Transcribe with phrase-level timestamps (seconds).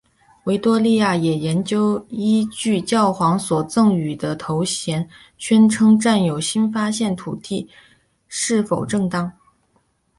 [0.45, 7.69] 维多利亚也研究依据教皇所赠与的头衔宣称占有新发现土地
[8.27, 9.31] 是否正当。